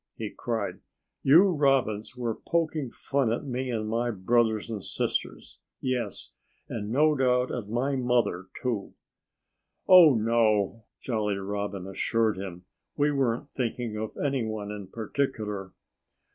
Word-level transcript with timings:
he 0.15 0.31
cried. 0.31 0.79
"You 1.21 1.43
Robins 1.51 2.17
were 2.17 2.33
poking 2.33 2.89
fun 2.89 3.31
at 3.31 3.43
me 3.45 3.69
and 3.69 3.87
my 3.87 4.09
brothers 4.09 4.67
and 4.67 4.83
sisters. 4.83 5.59
Yes! 5.79 6.31
And 6.67 6.89
no 6.89 7.13
doubt 7.13 7.51
at 7.51 7.69
my 7.69 7.95
mother, 7.95 8.47
too!" 8.63 8.95
"Oh, 9.87 10.15
no!" 10.15 10.85
Jolly 11.01 11.35
Robin 11.37 11.85
assured 11.85 12.39
him. 12.39 12.65
"We 12.97 13.11
weren't 13.11 13.51
thinking 13.51 13.95
of 13.95 14.17
any 14.17 14.43
one 14.43 14.71
in 14.71 14.87
particular." 14.87 15.71